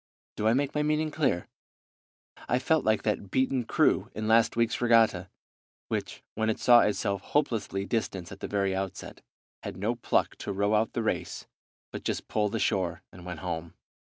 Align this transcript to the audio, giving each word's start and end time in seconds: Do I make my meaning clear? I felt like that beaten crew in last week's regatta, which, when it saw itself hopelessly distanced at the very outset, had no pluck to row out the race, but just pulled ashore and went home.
Do 0.35 0.47
I 0.47 0.53
make 0.55 0.73
my 0.73 0.81
meaning 0.81 1.11
clear? 1.11 1.47
I 2.49 2.57
felt 2.57 2.83
like 2.83 3.03
that 3.03 3.29
beaten 3.29 3.65
crew 3.65 4.09
in 4.15 4.27
last 4.27 4.55
week's 4.55 4.81
regatta, 4.81 5.29
which, 5.89 6.23
when 6.33 6.49
it 6.49 6.57
saw 6.57 6.79
itself 6.79 7.21
hopelessly 7.21 7.85
distanced 7.85 8.31
at 8.31 8.39
the 8.39 8.47
very 8.47 8.75
outset, 8.75 9.21
had 9.61 9.77
no 9.77 9.93
pluck 9.93 10.35
to 10.37 10.51
row 10.51 10.73
out 10.73 10.93
the 10.93 11.03
race, 11.03 11.45
but 11.91 12.03
just 12.03 12.27
pulled 12.27 12.55
ashore 12.55 13.03
and 13.11 13.27
went 13.27 13.41
home. 13.41 13.75